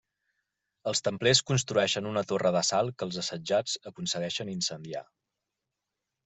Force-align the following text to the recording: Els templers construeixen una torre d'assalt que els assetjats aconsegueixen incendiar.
Els 0.91 1.01
templers 1.07 1.41
construeixen 1.51 2.07
una 2.11 2.23
torre 2.31 2.51
d'assalt 2.55 2.97
que 2.97 3.07
els 3.09 3.19
assetjats 3.25 3.77
aconsegueixen 3.93 4.51
incendiar. 4.55 5.05